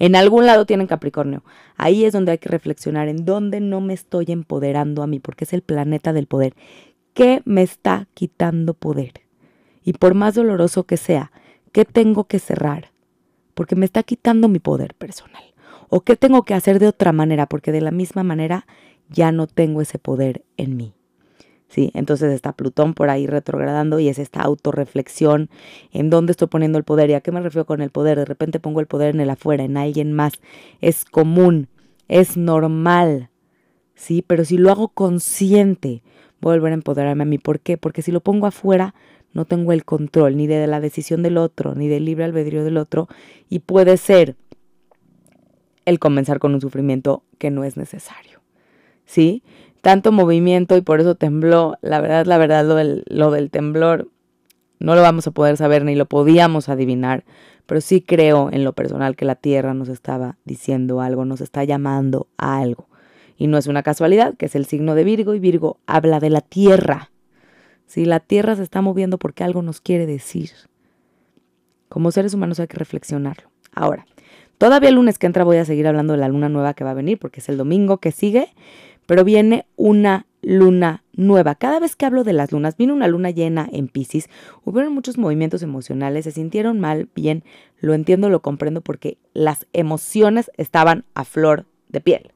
En 0.02 0.16
algún 0.16 0.48
lado 0.48 0.66
tienen 0.66 0.88
Capricornio. 0.88 1.44
Ahí 1.78 2.06
es 2.06 2.14
donde 2.14 2.32
hay 2.32 2.40
que 2.40 2.50
reflexionar 2.50 3.08
en 3.08 3.24
dónde 3.24 3.60
no 3.60 3.82
me 3.82 3.94
estoy 3.94 4.26
empoderando 4.30 5.04
a 5.04 5.08
mí, 5.08 5.20
porque 5.20 5.44
es 5.44 5.54
el 5.54 5.62
planeta 5.62 6.12
del 6.12 6.26
poder. 6.26 6.56
¿qué 7.14 7.42
me 7.46 7.62
está 7.62 8.08
quitando 8.14 8.74
poder? 8.74 9.14
Y 9.84 9.94
por 9.94 10.14
más 10.14 10.36
doloroso 10.36 10.86
que 10.86 10.98
sea, 10.98 11.32
¿qué 11.72 11.86
tengo 11.86 12.26
que 12.26 12.40
cerrar? 12.40 12.92
Porque 13.54 13.76
me 13.76 13.86
está 13.86 14.04
quitando 14.04 14.48
mi 14.48 14.60
poder 14.60 14.96
personal. 14.96 15.44
¿O 15.90 16.02
qué 16.02 16.16
tengo 16.16 16.44
que 16.44 16.54
hacer 16.54 16.80
de 16.80 16.88
otra 16.88 17.12
manera? 17.12 17.48
Porque 17.48 17.72
de 17.72 17.82
la 17.82 17.92
misma 17.92 18.24
manera 18.24 18.66
ya 19.10 19.32
no 19.32 19.48
tengo 19.48 19.82
ese 19.82 20.00
poder 20.00 20.44
en 20.58 20.78
mí. 20.78 20.94
¿Sí? 21.72 21.90
Entonces 21.94 22.34
está 22.34 22.52
Plutón 22.52 22.94
por 22.94 23.10
ahí 23.10 23.28
retrogradando 23.28 24.02
y 24.02 24.10
es 24.10 24.20
esta 24.20 24.42
autorreflexión 24.42 25.50
en 25.94 26.10
dónde 26.10 26.32
estoy 26.32 26.50
poniendo 26.50 26.78
el 26.78 26.84
poder 26.84 27.10
y 27.10 27.14
a 27.14 27.22
qué 27.22 27.32
me 27.32 27.40
refiero 27.40 27.66
con 27.66 27.82
el 27.82 27.92
poder. 27.92 28.18
De 28.18 28.26
repente 28.26 28.60
pongo 28.60 28.82
el 28.82 28.88
poder 28.88 29.16
en 29.16 29.22
el 29.22 29.30
afuera, 29.30 29.64
en 29.64 29.78
alguien 29.78 30.12
más. 30.12 30.34
Es 30.82 31.06
común, 31.06 31.70
es 32.10 32.36
normal, 32.36 33.30
¿sí? 33.96 34.22
Pero 34.28 34.44
si 34.44 34.58
lo 34.58 34.70
hago 34.70 34.90
consciente, 34.90 36.04
voy 36.42 36.52
a 36.52 36.56
volver 36.58 36.74
a 36.74 36.76
empoderarme 36.76 37.24
a 37.24 37.26
mí. 37.26 37.38
¿Por 37.38 37.62
qué? 37.62 37.78
Porque 37.78 38.02
si 38.02 38.12
lo 38.12 38.20
pongo 38.20 38.48
afuera, 38.48 38.94
no 39.32 39.46
tengo 39.46 39.72
el 39.72 39.86
control 39.86 40.36
ni 40.36 40.48
de 40.48 40.68
la 40.68 40.82
decisión 40.82 41.24
del 41.24 41.38
otro, 41.38 41.74
ni 41.74 41.88
del 41.88 42.04
libre 42.04 42.26
albedrío 42.26 42.66
del 42.66 42.76
otro, 42.76 43.08
y 43.48 43.60
puede 43.60 43.96
ser 43.96 44.36
el 45.86 46.00
comenzar 46.00 46.40
con 46.40 46.54
un 46.54 46.60
sufrimiento 46.60 47.24
que 47.38 47.50
no 47.50 47.64
es 47.64 47.78
necesario. 47.78 48.42
¿Sí? 49.06 49.42
Tanto 49.82 50.12
movimiento 50.12 50.78
y 50.78 50.82
por 50.82 51.02
eso 51.02 51.16
tembló. 51.16 51.78
La 51.82 52.00
verdad, 52.02 52.26
la 52.26 52.38
verdad, 52.38 52.66
lo 52.66 52.76
del, 52.76 53.04
lo 53.08 53.32
del 53.32 53.50
temblor 53.50 54.08
no 54.82 54.96
lo 54.96 55.02
vamos 55.02 55.28
a 55.28 55.32
poder 55.32 55.58
saber 55.58 55.86
ni 55.86 55.94
lo 55.94 56.08
podíamos 56.08 56.68
adivinar, 56.68 57.24
pero 57.68 57.82
sí 57.82 58.02
creo 58.02 58.50
en 58.52 58.64
lo 58.64 58.74
personal 58.74 59.16
que 59.16 59.26
la 59.26 59.36
Tierra 59.36 59.76
nos 59.76 59.90
estaba 59.90 60.38
diciendo 60.44 61.02
algo, 61.02 61.24
nos 61.24 61.40
está 61.40 61.64
llamando 61.64 62.28
a 62.38 62.58
algo. 62.58 62.88
Y 63.38 63.46
no 63.46 63.60
es 63.60 63.68
una 63.68 63.84
casualidad, 63.84 64.36
que 64.38 64.48
es 64.48 64.56
el 64.56 64.66
signo 64.66 64.96
de 64.96 65.04
Virgo 65.04 65.36
y 65.36 65.40
Virgo 65.40 65.78
habla 65.86 66.20
de 66.20 66.32
la 66.32 66.42
Tierra. 66.42 67.12
Si 67.86 68.06
la 68.06 68.20
Tierra 68.20 68.56
se 68.56 68.64
está 68.64 68.82
moviendo 68.82 69.20
porque 69.20 69.44
algo 69.44 69.62
nos 69.62 69.82
quiere 69.82 70.08
decir. 70.08 70.50
Como 71.88 72.12
seres 72.12 72.34
humanos 72.34 72.60
hay 72.60 72.68
que 72.68 72.78
reflexionarlo. 72.78 73.50
Ahora, 73.74 74.08
todavía 74.58 74.90
el 74.90 74.96
lunes 74.96 75.20
que 75.20 75.28
entra 75.28 75.44
voy 75.44 75.58
a 75.58 75.66
seguir 75.66 75.88
hablando 75.88 76.14
de 76.14 76.20
la 76.20 76.28
luna 76.28 76.50
nueva 76.50 76.74
que 76.74 76.84
va 76.84 76.92
a 76.92 76.96
venir 76.96 77.20
porque 77.20 77.40
es 77.40 77.50
el 77.50 77.58
domingo 77.58 77.98
que 77.98 78.12
sigue 78.12 78.48
pero 79.06 79.24
viene 79.24 79.66
una 79.76 80.26
luna 80.42 81.04
nueva. 81.14 81.56
Cada 81.56 81.80
vez 81.80 81.96
que 81.96 82.06
hablo 82.06 82.24
de 82.24 82.34
las 82.34 82.52
lunas, 82.52 82.78
viene 82.78 82.94
una 82.94 83.08
luna 83.08 83.30
llena 83.30 83.68
en 83.72 83.88
Pisces, 83.88 84.30
hubieron 84.64 84.94
muchos 84.94 85.18
movimientos 85.18 85.62
emocionales, 85.62 86.26
se 86.26 86.32
sintieron 86.32 86.80
mal, 86.80 87.10
bien, 87.16 87.44
lo 87.80 87.94
entiendo, 87.94 88.30
lo 88.30 88.42
comprendo 88.42 88.82
porque 88.82 89.18
las 89.34 89.68
emociones 89.74 90.52
estaban 90.58 91.06
a 91.14 91.26
flor 91.26 91.66
de 91.90 92.02
piel. 92.02 92.32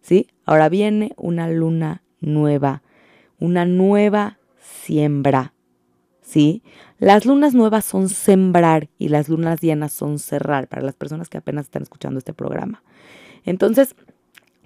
¿Sí? 0.00 0.28
Ahora 0.46 0.68
viene 0.68 1.12
una 1.16 1.50
luna 1.50 2.02
nueva, 2.20 2.82
una 3.38 3.66
nueva 3.66 4.38
siembra. 4.58 5.52
¿Sí? 6.22 6.62
Las 6.98 7.26
lunas 7.26 7.54
nuevas 7.54 7.84
son 7.84 8.08
sembrar 8.08 8.88
y 8.98 9.08
las 9.08 9.28
lunas 9.28 9.60
llenas 9.60 9.92
son 9.92 10.18
cerrar 10.18 10.68
para 10.68 10.82
las 10.82 10.94
personas 10.94 11.28
que 11.28 11.38
apenas 11.38 11.66
están 11.66 11.82
escuchando 11.82 12.18
este 12.18 12.32
programa. 12.32 12.82
Entonces, 13.44 13.96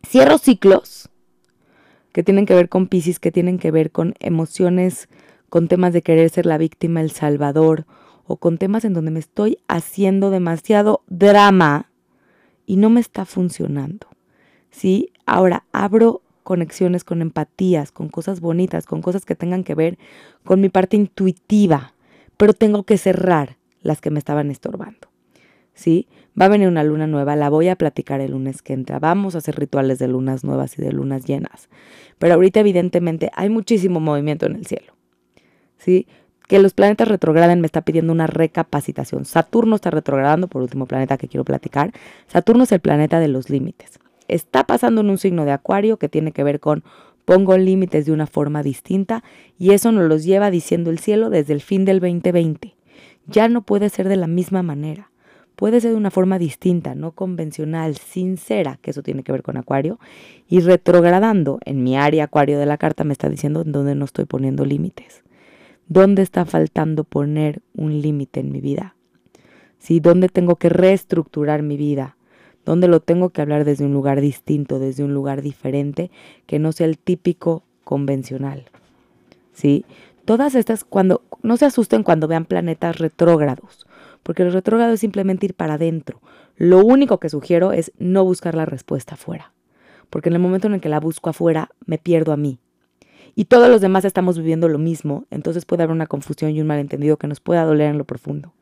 Cierro 0.04 0.38
ciclos 0.38 1.08
que 2.12 2.22
tienen 2.22 2.46
que 2.46 2.54
ver 2.54 2.68
con 2.68 2.86
Pisces, 2.86 3.18
que 3.18 3.32
tienen 3.32 3.58
que 3.58 3.70
ver 3.70 3.90
con 3.90 4.14
emociones, 4.20 5.08
con 5.48 5.68
temas 5.68 5.92
de 5.92 6.02
querer 6.02 6.30
ser 6.30 6.46
la 6.46 6.58
víctima, 6.58 7.00
el 7.00 7.10
salvador, 7.10 7.86
o 8.26 8.36
con 8.36 8.58
temas 8.58 8.84
en 8.84 8.94
donde 8.94 9.10
me 9.10 9.18
estoy 9.18 9.58
haciendo 9.68 10.30
demasiado 10.30 11.02
drama 11.08 11.90
y 12.66 12.76
no 12.76 12.90
me 12.90 13.00
está 13.00 13.24
funcionando. 13.24 14.06
¿Sí? 14.70 15.12
Ahora 15.26 15.64
abro 15.72 16.22
conexiones 16.42 17.04
con 17.04 17.22
empatías, 17.22 17.90
con 17.90 18.08
cosas 18.08 18.40
bonitas, 18.40 18.86
con 18.86 19.02
cosas 19.02 19.24
que 19.24 19.34
tengan 19.34 19.64
que 19.64 19.74
ver 19.74 19.98
con 20.44 20.60
mi 20.60 20.68
parte 20.68 20.96
intuitiva, 20.96 21.94
pero 22.36 22.52
tengo 22.52 22.84
que 22.84 22.98
cerrar 22.98 23.56
las 23.82 24.00
que 24.00 24.10
me 24.10 24.18
estaban 24.18 24.50
estorbando. 24.50 25.13
Va 26.40 26.46
a 26.46 26.48
venir 26.48 26.66
una 26.66 26.82
luna 26.82 27.06
nueva, 27.06 27.36
la 27.36 27.48
voy 27.48 27.68
a 27.68 27.76
platicar 27.76 28.20
el 28.20 28.32
lunes 28.32 28.62
que 28.62 28.72
entra. 28.72 28.98
Vamos 28.98 29.34
a 29.34 29.38
hacer 29.38 29.56
rituales 29.56 29.98
de 29.98 30.08
lunas 30.08 30.42
nuevas 30.42 30.76
y 30.78 30.82
de 30.82 30.92
lunas 30.92 31.24
llenas. 31.24 31.68
Pero 32.18 32.34
ahorita 32.34 32.60
evidentemente 32.60 33.30
hay 33.34 33.48
muchísimo 33.48 34.00
movimiento 34.00 34.46
en 34.46 34.56
el 34.56 34.66
cielo. 34.66 34.94
¿Sí? 35.76 36.08
Que 36.48 36.58
los 36.58 36.74
planetas 36.74 37.08
retrograden 37.08 37.60
me 37.60 37.66
está 37.66 37.82
pidiendo 37.82 38.12
una 38.12 38.26
recapacitación. 38.26 39.24
Saturno 39.24 39.76
está 39.76 39.90
retrogradando, 39.90 40.48
por 40.48 40.62
último 40.62 40.86
planeta 40.86 41.16
que 41.16 41.28
quiero 41.28 41.44
platicar. 41.44 41.92
Saturno 42.26 42.64
es 42.64 42.72
el 42.72 42.80
planeta 42.80 43.20
de 43.20 43.28
los 43.28 43.48
límites. 43.48 44.00
Está 44.26 44.64
pasando 44.64 45.02
en 45.02 45.10
un 45.10 45.18
signo 45.18 45.44
de 45.44 45.52
acuario 45.52 45.98
que 45.98 46.08
tiene 46.08 46.32
que 46.32 46.42
ver 46.42 46.58
con 46.58 46.82
pongo 47.24 47.56
límites 47.56 48.06
de 48.06 48.12
una 48.12 48.26
forma 48.26 48.62
distinta 48.62 49.22
y 49.58 49.70
eso 49.70 49.92
nos 49.92 50.08
los 50.08 50.24
lleva 50.24 50.50
diciendo 50.50 50.90
el 50.90 50.98
cielo 50.98 51.30
desde 51.30 51.52
el 51.52 51.60
fin 51.60 51.84
del 51.84 52.00
2020. 52.00 52.74
Ya 53.26 53.48
no 53.48 53.62
puede 53.62 53.88
ser 53.88 54.08
de 54.08 54.16
la 54.16 54.26
misma 54.26 54.62
manera 54.62 55.10
puede 55.56 55.80
ser 55.80 55.90
de 55.92 55.96
una 55.96 56.10
forma 56.10 56.38
distinta, 56.38 56.94
no 56.94 57.12
convencional, 57.12 57.96
sincera, 57.96 58.78
que 58.82 58.90
eso 58.90 59.02
tiene 59.02 59.22
que 59.22 59.32
ver 59.32 59.42
con 59.42 59.56
Acuario, 59.56 59.98
y 60.48 60.60
retrogradando 60.60 61.58
en 61.64 61.82
mi 61.82 61.96
área 61.96 62.24
Acuario 62.24 62.58
de 62.58 62.66
la 62.66 62.78
carta 62.78 63.04
me 63.04 63.12
está 63.12 63.28
diciendo 63.28 63.62
en 63.62 63.72
dónde 63.72 63.94
no 63.94 64.04
estoy 64.04 64.24
poniendo 64.24 64.64
límites. 64.64 65.22
¿Dónde 65.86 66.22
está 66.22 66.44
faltando 66.44 67.04
poner 67.04 67.60
un 67.74 68.00
límite 68.00 68.40
en 68.40 68.50
mi 68.50 68.60
vida? 68.60 68.96
¿Sí? 69.78 70.00
¿Dónde 70.00 70.28
tengo 70.28 70.56
que 70.56 70.70
reestructurar 70.70 71.62
mi 71.62 71.76
vida? 71.76 72.16
¿Dónde 72.64 72.88
lo 72.88 73.00
tengo 73.00 73.28
que 73.28 73.42
hablar 73.42 73.64
desde 73.66 73.84
un 73.84 73.92
lugar 73.92 74.22
distinto, 74.22 74.78
desde 74.78 75.04
un 75.04 75.12
lugar 75.12 75.42
diferente, 75.42 76.10
que 76.46 76.58
no 76.58 76.72
sea 76.72 76.86
el 76.86 76.96
típico 76.96 77.64
convencional? 77.84 78.64
¿Sí? 79.52 79.84
Todas 80.24 80.54
estas, 80.54 80.84
cuando, 80.84 81.20
no 81.42 81.58
se 81.58 81.66
asusten 81.66 82.02
cuando 82.02 82.28
vean 82.28 82.46
planetas 82.46 82.98
retrógrados 82.98 83.86
porque 84.24 84.42
el 84.42 84.52
retrógrado 84.52 84.92
es 84.92 85.00
simplemente 85.00 85.46
ir 85.46 85.54
para 85.54 85.74
adentro. 85.74 86.20
Lo 86.56 86.84
único 86.84 87.20
que 87.20 87.28
sugiero 87.28 87.70
es 87.70 87.92
no 87.98 88.24
buscar 88.24 88.56
la 88.56 88.66
respuesta 88.66 89.14
afuera, 89.14 89.52
porque 90.10 90.30
en 90.30 90.34
el 90.34 90.40
momento 90.40 90.66
en 90.66 90.74
el 90.74 90.80
que 90.80 90.88
la 90.88 90.98
busco 90.98 91.30
afuera, 91.30 91.70
me 91.86 91.98
pierdo 91.98 92.32
a 92.32 92.36
mí. 92.36 92.58
Y 93.36 93.44
todos 93.44 93.68
los 93.68 93.80
demás 93.80 94.04
estamos 94.04 94.38
viviendo 94.38 94.68
lo 94.68 94.78
mismo, 94.78 95.26
entonces 95.30 95.64
puede 95.64 95.84
haber 95.84 95.94
una 95.94 96.06
confusión 96.06 96.50
y 96.50 96.60
un 96.60 96.66
malentendido 96.66 97.16
que 97.16 97.28
nos 97.28 97.38
pueda 97.38 97.64
doler 97.64 97.90
en 97.90 97.98
lo 97.98 98.04
profundo. 98.04 98.52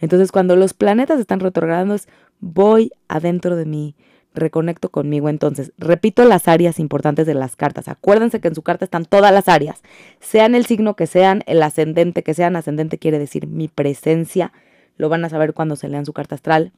Entonces 0.00 0.30
cuando 0.30 0.54
los 0.54 0.74
planetas 0.74 1.18
están 1.18 1.40
retrogradando 1.40 1.96
voy 2.40 2.92
adentro 3.08 3.56
de 3.56 3.64
mí, 3.64 3.96
reconecto 4.34 4.90
conmigo. 4.90 5.28
Entonces, 5.28 5.72
repito 5.78 6.24
las 6.24 6.48
áreas 6.48 6.78
importantes 6.78 7.26
de 7.26 7.34
las 7.34 7.56
cartas. 7.56 7.88
Acuérdense 7.88 8.40
que 8.40 8.48
en 8.48 8.54
su 8.54 8.62
carta 8.62 8.84
están 8.84 9.04
todas 9.04 9.32
las 9.32 9.48
áreas. 9.48 9.82
Sean 10.20 10.54
el 10.54 10.66
signo 10.66 10.94
que 10.94 11.06
sean, 11.06 11.42
el 11.46 11.62
ascendente 11.62 12.22
que 12.22 12.34
sean, 12.34 12.54
ascendente 12.54 12.98
quiere 12.98 13.18
decir 13.18 13.46
mi 13.46 13.68
presencia 13.68 14.52
lo 14.98 15.08
van 15.08 15.24
a 15.24 15.30
saber 15.30 15.54
cuando 15.54 15.76
se 15.76 15.88
lean 15.88 16.04
su 16.04 16.12
carta 16.12 16.34
astral. 16.34 16.72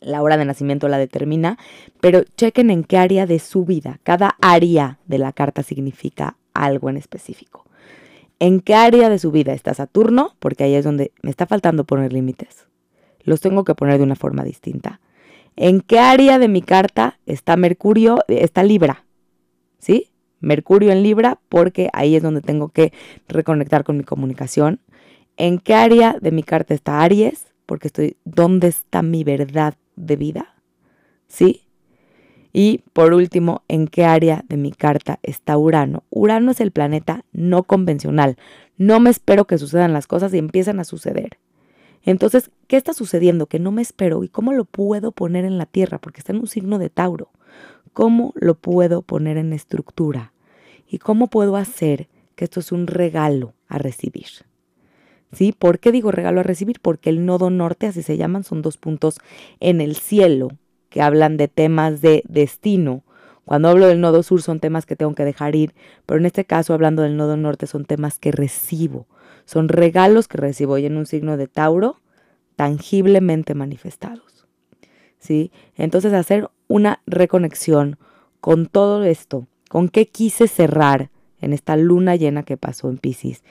La 0.00 0.22
hora 0.22 0.36
de 0.36 0.44
nacimiento 0.44 0.88
la 0.88 0.98
determina, 0.98 1.58
pero 2.00 2.24
chequen 2.36 2.70
en 2.70 2.84
qué 2.84 2.98
área 2.98 3.26
de 3.26 3.38
su 3.38 3.64
vida. 3.64 4.00
Cada 4.02 4.36
área 4.40 4.98
de 5.06 5.18
la 5.18 5.32
carta 5.32 5.62
significa 5.62 6.36
algo 6.52 6.90
en 6.90 6.96
específico. 6.96 7.64
¿En 8.38 8.60
qué 8.60 8.74
área 8.74 9.08
de 9.08 9.18
su 9.18 9.30
vida 9.30 9.54
está 9.54 9.72
Saturno? 9.72 10.34
Porque 10.38 10.64
ahí 10.64 10.74
es 10.74 10.84
donde 10.84 11.12
me 11.22 11.30
está 11.30 11.46
faltando 11.46 11.84
poner 11.84 12.12
límites. 12.12 12.66
Los 13.22 13.40
tengo 13.40 13.64
que 13.64 13.74
poner 13.74 13.96
de 13.98 14.04
una 14.04 14.16
forma 14.16 14.44
distinta. 14.44 15.00
¿En 15.56 15.80
qué 15.80 15.98
área 15.98 16.38
de 16.38 16.48
mi 16.48 16.60
carta 16.60 17.18
está 17.24 17.56
Mercurio? 17.56 18.18
Está 18.28 18.62
Libra. 18.62 19.06
¿Sí? 19.78 20.10
Mercurio 20.40 20.92
en 20.92 21.02
Libra 21.02 21.40
porque 21.48 21.88
ahí 21.94 22.14
es 22.14 22.22
donde 22.22 22.42
tengo 22.42 22.68
que 22.68 22.92
reconectar 23.26 23.84
con 23.84 23.96
mi 23.96 24.04
comunicación 24.04 24.80
en 25.36 25.58
qué 25.58 25.74
área 25.74 26.16
de 26.20 26.30
mi 26.30 26.42
carta 26.42 26.74
está 26.74 27.02
Aries, 27.02 27.46
porque 27.66 27.88
estoy, 27.88 28.16
¿dónde 28.24 28.68
está 28.68 29.02
mi 29.02 29.24
verdad 29.24 29.74
de 29.96 30.16
vida? 30.16 30.54
¿Sí? 31.28 31.62
Y 32.52 32.84
por 32.94 33.12
último, 33.12 33.62
¿en 33.68 33.86
qué 33.86 34.04
área 34.04 34.42
de 34.48 34.56
mi 34.56 34.72
carta 34.72 35.18
está 35.22 35.58
Urano? 35.58 36.04
Urano 36.08 36.52
es 36.52 36.60
el 36.62 36.70
planeta 36.70 37.24
no 37.32 37.64
convencional. 37.64 38.38
No 38.78 38.98
me 38.98 39.10
espero 39.10 39.46
que 39.46 39.58
sucedan 39.58 39.92
las 39.92 40.06
cosas 40.06 40.32
y 40.32 40.38
empiezan 40.38 40.80
a 40.80 40.84
suceder. 40.84 41.38
Entonces, 42.02 42.50
¿qué 42.66 42.78
está 42.78 42.94
sucediendo? 42.94 43.46
Que 43.46 43.58
no 43.58 43.72
me 43.72 43.82
espero. 43.82 44.24
¿Y 44.24 44.28
cómo 44.28 44.54
lo 44.54 44.64
puedo 44.64 45.12
poner 45.12 45.44
en 45.44 45.58
la 45.58 45.66
Tierra? 45.66 45.98
Porque 45.98 46.20
está 46.20 46.32
en 46.32 46.38
un 46.38 46.46
signo 46.46 46.78
de 46.78 46.88
Tauro. 46.88 47.30
¿Cómo 47.92 48.32
lo 48.36 48.54
puedo 48.54 49.02
poner 49.02 49.36
en 49.36 49.52
estructura? 49.52 50.32
¿Y 50.88 50.98
cómo 50.98 51.26
puedo 51.26 51.56
hacer 51.56 52.08
que 52.36 52.44
esto 52.44 52.60
es 52.60 52.72
un 52.72 52.86
regalo 52.86 53.54
a 53.68 53.76
recibir? 53.76 54.45
¿Sí? 55.32 55.52
¿Por 55.52 55.80
qué 55.80 55.92
digo 55.92 56.12
regalo 56.12 56.40
a 56.40 56.44
recibir? 56.44 56.80
Porque 56.80 57.10
el 57.10 57.26
nodo 57.26 57.50
norte, 57.50 57.86
así 57.86 58.02
se 58.02 58.16
llaman, 58.16 58.44
son 58.44 58.62
dos 58.62 58.78
puntos 58.78 59.18
en 59.60 59.80
el 59.80 59.96
cielo 59.96 60.50
que 60.88 61.02
hablan 61.02 61.36
de 61.36 61.48
temas 61.48 62.00
de 62.00 62.22
destino. 62.28 63.02
Cuando 63.44 63.68
hablo 63.68 63.86
del 63.86 64.00
nodo 64.00 64.22
sur 64.22 64.42
son 64.42 64.60
temas 64.60 64.86
que 64.86 64.96
tengo 64.96 65.14
que 65.14 65.24
dejar 65.24 65.54
ir, 65.54 65.74
pero 66.04 66.18
en 66.18 66.26
este 66.26 66.44
caso 66.44 66.74
hablando 66.74 67.02
del 67.02 67.16
nodo 67.16 67.36
norte 67.36 67.66
son 67.66 67.84
temas 67.84 68.18
que 68.18 68.32
recibo, 68.32 69.06
son 69.44 69.68
regalos 69.68 70.26
que 70.26 70.38
recibo 70.38 70.78
y 70.78 70.86
en 70.86 70.96
un 70.96 71.06
signo 71.06 71.36
de 71.36 71.46
Tauro 71.46 72.00
tangiblemente 72.56 73.54
manifestados. 73.54 74.46
¿Sí? 75.18 75.52
Entonces 75.76 76.12
hacer 76.12 76.48
una 76.68 77.02
reconexión 77.06 77.98
con 78.40 78.66
todo 78.66 79.04
esto, 79.04 79.46
con 79.68 79.88
qué 79.88 80.06
quise 80.06 80.48
cerrar 80.48 81.10
en 81.40 81.52
esta 81.52 81.76
luna 81.76 82.16
llena 82.16 82.42
que 82.42 82.56
pasó 82.56 82.88
en 82.88 82.98
Pisces. 82.98 83.42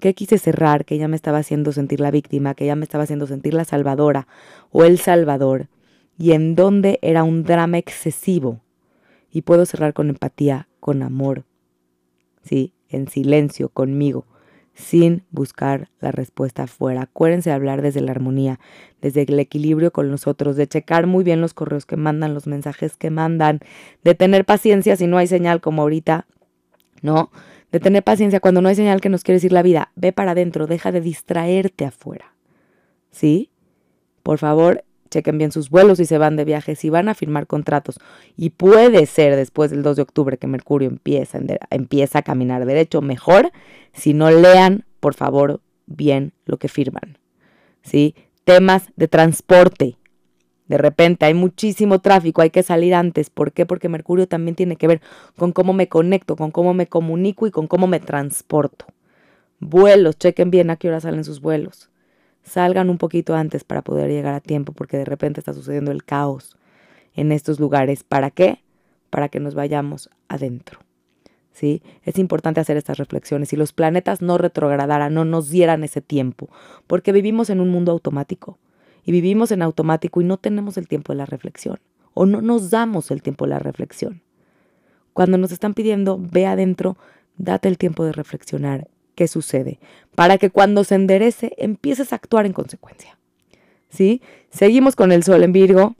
¿Qué 0.00 0.14
quise 0.14 0.38
cerrar? 0.38 0.84
Que 0.84 0.96
ella 0.96 1.08
me 1.08 1.16
estaba 1.16 1.38
haciendo 1.38 1.72
sentir 1.72 2.00
la 2.00 2.10
víctima, 2.10 2.54
que 2.54 2.64
ella 2.64 2.76
me 2.76 2.84
estaba 2.84 3.04
haciendo 3.04 3.26
sentir 3.26 3.54
la 3.54 3.64
salvadora 3.64 4.26
o 4.70 4.84
el 4.84 4.98
salvador, 4.98 5.68
y 6.18 6.32
en 6.32 6.54
dónde 6.54 6.98
era 7.02 7.24
un 7.24 7.44
drama 7.44 7.78
excesivo. 7.78 8.60
Y 9.30 9.42
puedo 9.42 9.66
cerrar 9.66 9.94
con 9.94 10.10
empatía, 10.10 10.68
con 10.80 11.02
amor, 11.02 11.44
¿sí? 12.42 12.72
En 12.88 13.08
silencio, 13.08 13.68
conmigo, 13.68 14.26
sin 14.74 15.24
buscar 15.30 15.88
la 16.00 16.12
respuesta 16.12 16.64
afuera. 16.64 17.02
Acuérdense 17.02 17.50
de 17.50 17.54
hablar 17.54 17.82
desde 17.82 18.00
la 18.00 18.12
armonía, 18.12 18.60
desde 19.00 19.22
el 19.22 19.38
equilibrio 19.38 19.92
con 19.92 20.10
los 20.10 20.26
otros, 20.26 20.56
de 20.56 20.68
checar 20.68 21.06
muy 21.06 21.24
bien 21.24 21.40
los 21.40 21.54
correos 21.54 21.86
que 21.86 21.96
mandan, 21.96 22.34
los 22.34 22.46
mensajes 22.46 22.96
que 22.96 23.10
mandan, 23.10 23.60
de 24.02 24.14
tener 24.14 24.44
paciencia 24.44 24.96
si 24.96 25.06
no 25.06 25.18
hay 25.18 25.26
señal 25.26 25.60
como 25.60 25.82
ahorita, 25.82 26.26
¿no? 27.02 27.30
De 27.74 27.80
tener 27.80 28.04
paciencia 28.04 28.38
cuando 28.38 28.62
no 28.62 28.68
hay 28.68 28.76
señal 28.76 29.00
que 29.00 29.08
nos 29.08 29.24
quiere 29.24 29.38
decir 29.38 29.50
la 29.50 29.64
vida. 29.64 29.90
Ve 29.96 30.12
para 30.12 30.30
adentro, 30.30 30.68
deja 30.68 30.92
de 30.92 31.00
distraerte 31.00 31.84
afuera. 31.84 32.32
¿Sí? 33.10 33.50
Por 34.22 34.38
favor, 34.38 34.84
chequen 35.10 35.38
bien 35.38 35.50
sus 35.50 35.70
vuelos 35.70 35.98
si 35.98 36.04
se 36.04 36.16
van 36.16 36.36
de 36.36 36.44
viaje, 36.44 36.76
si 36.76 36.88
van 36.88 37.08
a 37.08 37.14
firmar 37.14 37.48
contratos. 37.48 37.98
Y 38.36 38.50
puede 38.50 39.06
ser 39.06 39.34
después 39.34 39.72
del 39.72 39.82
2 39.82 39.96
de 39.96 40.02
octubre 40.02 40.38
que 40.38 40.46
Mercurio 40.46 40.88
empieza, 40.88 41.40
empieza 41.70 42.20
a 42.20 42.22
caminar 42.22 42.64
derecho, 42.64 43.02
mejor 43.02 43.50
si 43.92 44.14
no 44.14 44.30
lean, 44.30 44.84
por 45.00 45.14
favor, 45.14 45.60
bien 45.86 46.32
lo 46.46 46.58
que 46.58 46.68
firman. 46.68 47.18
¿Sí? 47.82 48.14
Temas 48.44 48.84
de 48.94 49.08
transporte. 49.08 49.96
De 50.66 50.78
repente 50.78 51.26
hay 51.26 51.34
muchísimo 51.34 52.00
tráfico, 52.00 52.42
hay 52.42 52.50
que 52.50 52.62
salir 52.62 52.94
antes. 52.94 53.30
¿Por 53.30 53.52
qué? 53.52 53.66
Porque 53.66 53.88
Mercurio 53.88 54.26
también 54.26 54.54
tiene 54.54 54.76
que 54.76 54.86
ver 54.86 55.00
con 55.36 55.52
cómo 55.52 55.72
me 55.72 55.88
conecto, 55.88 56.36
con 56.36 56.50
cómo 56.50 56.74
me 56.74 56.86
comunico 56.86 57.46
y 57.46 57.50
con 57.50 57.66
cómo 57.66 57.86
me 57.86 58.00
transporto. 58.00 58.86
Vuelos, 59.60 60.18
chequen 60.18 60.50
bien 60.50 60.70
a 60.70 60.76
qué 60.76 60.88
hora 60.88 61.00
salen 61.00 61.24
sus 61.24 61.40
vuelos 61.40 61.90
salgan 62.44 62.90
un 62.90 62.98
poquito 62.98 63.34
antes 63.34 63.64
para 63.64 63.82
poder 63.82 64.10
llegar 64.10 64.34
a 64.34 64.40
tiempo 64.40 64.72
porque 64.72 64.98
de 64.98 65.04
repente 65.04 65.40
está 65.40 65.52
sucediendo 65.52 65.90
el 65.90 66.04
caos 66.04 66.56
en 67.14 67.32
estos 67.32 67.58
lugares. 67.58 68.04
¿Para 68.04 68.30
qué? 68.30 68.60
Para 69.10 69.28
que 69.28 69.40
nos 69.40 69.54
vayamos 69.54 70.10
adentro. 70.28 70.80
¿Sí? 71.52 71.82
Es 72.02 72.18
importante 72.18 72.60
hacer 72.60 72.76
estas 72.76 72.98
reflexiones. 72.98 73.48
Si 73.48 73.56
los 73.56 73.72
planetas 73.72 74.20
no 74.20 74.38
retrogradaran, 74.38 75.14
no 75.14 75.24
nos 75.24 75.50
dieran 75.50 75.84
ese 75.84 76.00
tiempo, 76.00 76.48
porque 76.88 77.12
vivimos 77.12 77.48
en 77.48 77.60
un 77.60 77.68
mundo 77.68 77.92
automático 77.92 78.58
y 79.04 79.12
vivimos 79.12 79.50
en 79.52 79.62
automático 79.62 80.20
y 80.20 80.24
no 80.24 80.36
tenemos 80.36 80.76
el 80.76 80.88
tiempo 80.88 81.12
de 81.12 81.18
la 81.18 81.26
reflexión 81.26 81.78
o 82.14 82.26
no 82.26 82.40
nos 82.40 82.70
damos 82.70 83.10
el 83.10 83.22
tiempo 83.22 83.44
de 83.44 83.50
la 83.50 83.58
reflexión. 83.58 84.22
Cuando 85.12 85.36
nos 85.36 85.52
están 85.52 85.74
pidiendo, 85.74 86.18
ve 86.18 86.46
adentro, 86.46 86.96
date 87.36 87.68
el 87.68 87.76
tiempo 87.76 88.04
de 88.04 88.12
reflexionar 88.12 88.88
qué 89.14 89.28
sucede, 89.28 89.78
para 90.14 90.38
que 90.38 90.50
cuando 90.50 90.82
se 90.84 90.94
enderece 90.94 91.52
empieces 91.58 92.12
a 92.12 92.16
actuar 92.16 92.46
en 92.46 92.52
consecuencia. 92.52 93.18
¿Sí? 93.90 94.22
Seguimos 94.50 94.96
con 94.96 95.12
el 95.12 95.22
sol 95.22 95.44
en 95.44 95.52
Virgo. 95.52 95.94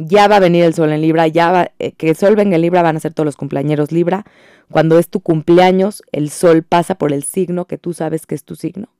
Ya 0.00 0.28
va 0.28 0.36
a 0.36 0.40
venir 0.40 0.62
el 0.62 0.74
sol 0.74 0.92
en 0.92 1.00
Libra, 1.00 1.26
ya 1.26 1.50
va, 1.50 1.72
eh, 1.80 1.90
que 1.90 2.10
el 2.10 2.16
sol 2.16 2.36
venga 2.36 2.54
en 2.54 2.62
Libra 2.62 2.82
van 2.82 2.96
a 2.96 3.00
ser 3.00 3.14
todos 3.14 3.24
los 3.24 3.36
cumpleañeros 3.36 3.90
Libra. 3.90 4.24
Cuando 4.70 4.96
es 4.96 5.08
tu 5.08 5.18
cumpleaños, 5.18 6.04
el 6.12 6.30
sol 6.30 6.62
pasa 6.62 6.94
por 6.94 7.12
el 7.12 7.24
signo 7.24 7.64
que 7.64 7.78
tú 7.78 7.94
sabes 7.94 8.24
que 8.24 8.36
es 8.36 8.44
tu 8.44 8.54
signo. 8.54 8.90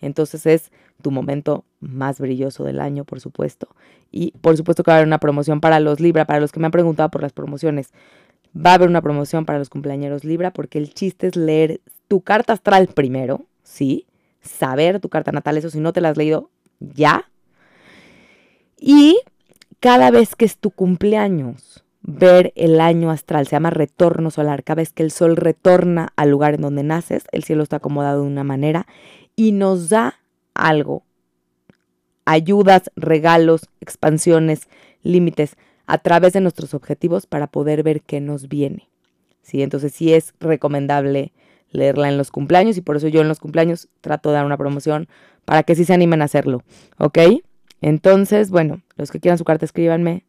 Entonces 0.00 0.46
es 0.46 0.72
tu 1.02 1.10
momento 1.10 1.64
más 1.80 2.20
brilloso 2.20 2.64
del 2.64 2.80
año, 2.80 3.04
por 3.04 3.20
supuesto. 3.20 3.68
Y 4.10 4.32
por 4.40 4.56
supuesto 4.56 4.82
que 4.82 4.90
va 4.90 4.96
a 4.96 4.98
haber 4.98 5.06
una 5.06 5.18
promoción 5.18 5.60
para 5.60 5.80
los 5.80 6.00
Libra, 6.00 6.24
para 6.24 6.40
los 6.40 6.52
que 6.52 6.60
me 6.60 6.66
han 6.66 6.72
preguntado 6.72 7.10
por 7.10 7.22
las 7.22 7.32
promociones. 7.32 7.92
Va 8.56 8.72
a 8.72 8.74
haber 8.74 8.88
una 8.88 9.02
promoción 9.02 9.44
para 9.44 9.58
los 9.58 9.68
cumpleaños 9.68 10.24
Libra 10.24 10.52
porque 10.52 10.78
el 10.78 10.94
chiste 10.94 11.26
es 11.26 11.36
leer 11.36 11.80
tu 12.08 12.20
carta 12.20 12.52
astral 12.52 12.88
primero, 12.88 13.44
¿sí? 13.62 14.06
Saber 14.40 15.00
tu 15.00 15.08
carta 15.08 15.32
natal, 15.32 15.56
eso 15.56 15.70
si 15.70 15.80
no 15.80 15.92
te 15.92 16.00
la 16.00 16.10
has 16.10 16.16
leído, 16.16 16.50
ya. 16.80 17.28
Y 18.78 19.18
cada 19.80 20.10
vez 20.10 20.36
que 20.36 20.44
es 20.44 20.56
tu 20.56 20.70
cumpleaños, 20.70 21.84
ver 22.02 22.52
el 22.54 22.80
año 22.80 23.10
astral, 23.10 23.46
se 23.46 23.56
llama 23.56 23.70
retorno 23.70 24.30
solar. 24.30 24.62
Cada 24.62 24.76
vez 24.76 24.92
que 24.92 25.02
el 25.02 25.10
sol 25.10 25.36
retorna 25.36 26.12
al 26.16 26.30
lugar 26.30 26.54
en 26.54 26.62
donde 26.62 26.84
naces, 26.84 27.24
el 27.32 27.44
cielo 27.44 27.62
está 27.62 27.76
acomodado 27.76 28.22
de 28.22 28.28
una 28.28 28.44
manera 28.44 28.86
y 29.36 29.52
nos 29.52 29.90
da 29.90 30.18
algo. 30.54 31.04
Ayudas, 32.24 32.90
regalos, 32.96 33.68
expansiones, 33.80 34.68
límites 35.02 35.56
a 35.86 35.98
través 35.98 36.32
de 36.32 36.40
nuestros 36.40 36.74
objetivos 36.74 37.26
para 37.26 37.46
poder 37.46 37.82
ver 37.82 38.00
qué 38.02 38.20
nos 38.20 38.48
viene. 38.48 38.88
¿Sí? 39.42 39.62
Entonces 39.62 39.92
sí 39.92 40.12
es 40.12 40.34
recomendable 40.40 41.32
leerla 41.70 42.08
en 42.08 42.18
los 42.18 42.30
cumpleaños 42.30 42.76
y 42.76 42.80
por 42.80 42.96
eso 42.96 43.08
yo 43.08 43.20
en 43.20 43.28
los 43.28 43.38
cumpleaños 43.38 43.88
trato 44.00 44.30
de 44.30 44.36
dar 44.36 44.46
una 44.46 44.56
promoción 44.56 45.08
para 45.44 45.62
que 45.62 45.74
sí 45.76 45.84
se 45.84 45.94
animen 45.94 46.22
a 46.22 46.24
hacerlo, 46.24 46.62
¿ok? 46.98 47.18
Entonces, 47.80 48.50
bueno, 48.50 48.80
los 48.96 49.10
que 49.10 49.20
quieran 49.20 49.38
su 49.38 49.44
carta 49.44 49.64
escríbanme. 49.64 50.24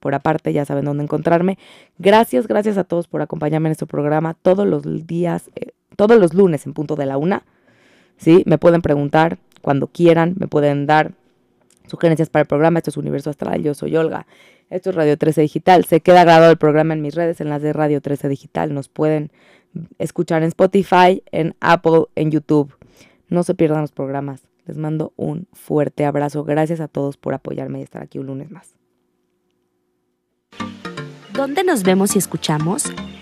Por 0.00 0.14
aparte, 0.14 0.52
ya 0.54 0.64
saben 0.64 0.86
dónde 0.86 1.04
encontrarme. 1.04 1.58
Gracias, 1.98 2.46
gracias 2.48 2.78
a 2.78 2.84
todos 2.84 3.06
por 3.06 3.20
acompañarme 3.20 3.68
en 3.68 3.72
este 3.72 3.86
programa 3.86 4.34
todos 4.34 4.66
los 4.66 5.06
días, 5.06 5.50
eh, 5.54 5.72
todos 5.94 6.18
los 6.18 6.32
lunes 6.32 6.64
en 6.64 6.72
punto 6.72 6.96
de 6.96 7.04
la 7.04 7.18
una. 7.18 7.44
¿Sí? 8.20 8.42
Me 8.46 8.58
pueden 8.58 8.82
preguntar 8.82 9.38
cuando 9.62 9.86
quieran, 9.86 10.34
me 10.38 10.46
pueden 10.46 10.86
dar 10.86 11.12
sugerencias 11.86 12.28
para 12.28 12.42
el 12.42 12.46
programa. 12.46 12.78
Esto 12.78 12.90
es 12.90 12.98
Universo 12.98 13.30
Astral, 13.30 13.62
yo 13.62 13.72
soy 13.72 13.96
Olga. 13.96 14.26
Esto 14.68 14.90
es 14.90 14.96
Radio 14.96 15.16
13 15.16 15.40
Digital. 15.40 15.86
Se 15.86 16.00
queda 16.00 16.22
grabado 16.22 16.50
el 16.50 16.58
programa 16.58 16.92
en 16.92 17.00
mis 17.00 17.14
redes, 17.14 17.40
en 17.40 17.48
las 17.48 17.62
de 17.62 17.72
Radio 17.72 18.02
13 18.02 18.28
Digital. 18.28 18.74
Nos 18.74 18.88
pueden 18.88 19.32
escuchar 19.98 20.42
en 20.42 20.48
Spotify, 20.48 21.22
en 21.32 21.56
Apple, 21.60 22.04
en 22.14 22.30
YouTube. 22.30 22.74
No 23.28 23.42
se 23.42 23.54
pierdan 23.54 23.80
los 23.80 23.92
programas. 23.92 24.42
Les 24.66 24.76
mando 24.76 25.14
un 25.16 25.48
fuerte 25.54 26.04
abrazo. 26.04 26.44
Gracias 26.44 26.80
a 26.80 26.88
todos 26.88 27.16
por 27.16 27.32
apoyarme 27.32 27.80
y 27.80 27.82
estar 27.82 28.02
aquí 28.02 28.18
un 28.18 28.26
lunes 28.26 28.50
más. 28.50 28.74
¿Dónde 31.32 31.64
nos 31.64 31.84
vemos 31.84 32.14
y 32.16 32.18
escuchamos? 32.18 32.84